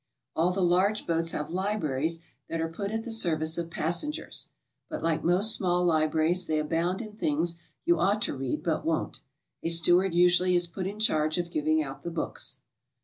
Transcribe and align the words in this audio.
All 0.35 0.51
the 0.51 0.63
large 0.63 1.05
boats 1.05 1.29
have 1.29 1.51
libraries 1.51 2.21
that 2.49 2.59
are 2.59 2.69
put 2.73 2.89
at 2.89 3.03
the 3.03 3.11
ser 3.11 3.37
vice 3.37 3.59
of 3.59 3.69
passengers, 3.69 4.49
but 4.89 5.03
like 5.03 5.23
most 5.23 5.55
small 5.55 5.85
libraries 5.85 6.47
they 6.47 6.57
abound 6.57 7.03
in 7.03 7.13
'things 7.13 7.57
you 7.85 7.99
ought 7.99 8.23
to 8.23 8.35
read 8.35 8.63
but 8.63 8.83
won't. 8.83 9.19
A 9.61 9.69
steward 9.69 10.15
usually 10.15 10.55
is 10.55 10.65
put 10.65 10.87
in 10.87 10.99
charge 10.99 11.37
of 11.37 11.51
giving 11.51 11.83
out 11.83 12.01
the 12.01 12.09
books. 12.09 12.57